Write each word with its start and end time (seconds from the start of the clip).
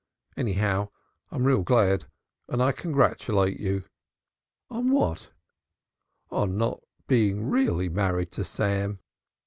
Anyhow 0.35 0.89
I'm 1.29 1.43
real 1.43 1.61
glad 1.61 2.05
and 2.49 2.59
I 2.59 2.71
congratulate 2.71 3.59
you." 3.59 3.83
"On 4.71 4.89
what?" 4.89 5.29
"On 6.31 6.57
not 6.57 6.81
being 7.05 7.47
really 7.51 7.87
married 7.87 8.31
to 8.31 8.43
Sam." 8.43 8.97